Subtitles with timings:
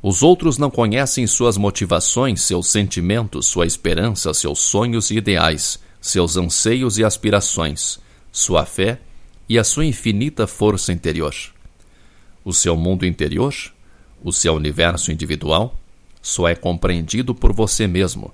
[0.00, 6.36] Os outros não conhecem suas motivações, seus sentimentos, sua esperança, seus sonhos e ideais, seus
[6.36, 7.98] anseios e aspirações,
[8.30, 9.13] sua fé e
[9.58, 11.34] a sua infinita força interior.
[12.44, 13.54] O seu mundo interior,
[14.22, 15.78] o seu universo individual,
[16.22, 18.32] só é compreendido por você mesmo.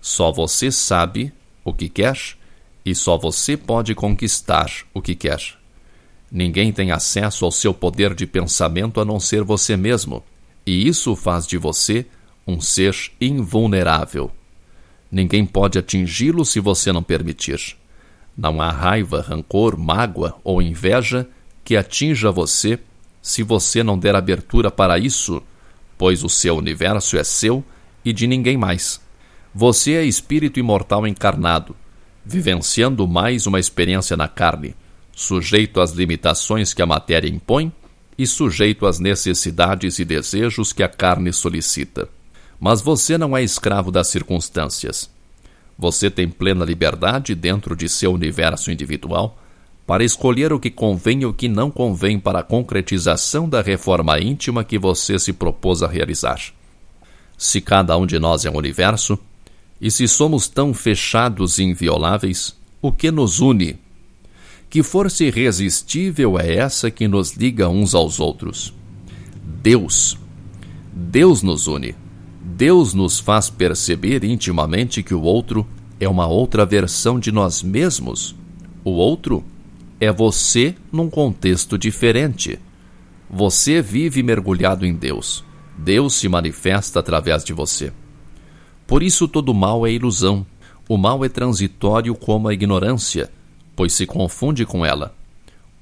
[0.00, 1.32] Só você sabe
[1.64, 2.18] o que quer
[2.84, 5.40] e só você pode conquistar o que quer.
[6.30, 10.22] Ninguém tem acesso ao seu poder de pensamento a não ser você mesmo,
[10.66, 12.04] e isso faz de você
[12.46, 14.30] um ser invulnerável.
[15.10, 17.76] Ninguém pode atingi-lo se você não permitir.
[18.36, 21.26] Não há raiva, rancor, mágoa ou inveja
[21.64, 22.78] que atinja você
[23.22, 25.42] se você não der abertura para isso,
[25.98, 27.64] pois o seu universo é seu
[28.04, 29.00] e de ninguém mais.
[29.52, 31.74] Você é espírito imortal encarnado,
[32.24, 34.76] vivenciando mais uma experiência na carne,
[35.12, 37.72] sujeito às limitações que a matéria impõe
[38.18, 42.08] e sujeito às necessidades e desejos que a carne solicita.
[42.60, 45.10] Mas você não é escravo das circunstâncias.
[45.78, 49.38] Você tem plena liberdade dentro de seu universo individual
[49.86, 54.18] para escolher o que convém e o que não convém para a concretização da reforma
[54.18, 56.40] íntima que você se propôs a realizar.
[57.38, 59.18] Se cada um de nós é um universo,
[59.80, 63.78] e se somos tão fechados e invioláveis, o que nos une?
[64.68, 68.74] Que força irresistível é essa que nos liga uns aos outros?
[69.62, 70.18] Deus.
[70.92, 71.94] Deus nos une.
[72.56, 75.66] Deus nos faz perceber intimamente que o outro
[76.00, 78.34] é uma outra versão de nós mesmos.
[78.82, 79.44] O outro
[80.00, 82.58] é você num contexto diferente.
[83.28, 85.44] Você vive mergulhado em Deus.
[85.76, 87.92] Deus se manifesta através de você.
[88.86, 90.46] Por isso, todo mal é ilusão.
[90.88, 93.30] O mal é transitório como a ignorância,
[93.74, 95.14] pois se confunde com ela.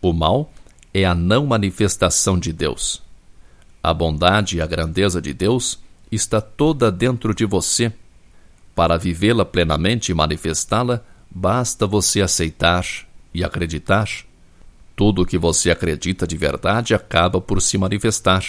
[0.02, 0.52] O mal
[0.92, 3.00] é a não manifestação de Deus.
[3.80, 5.83] A bondade e a grandeza de Deus
[6.14, 7.92] está toda dentro de você.
[8.74, 12.84] Para vivê-la plenamente e manifestá-la, basta você aceitar
[13.32, 14.08] e acreditar.
[14.96, 18.44] Tudo o que você acredita de verdade acaba por se manifestar.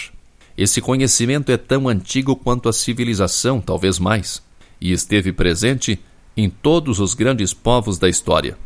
[0.56, 4.42] Esse conhecimento é tão antigo quanto a civilização, talvez mais,
[4.80, 5.98] e esteve presente
[6.36, 8.56] em todos os grandes povos da história.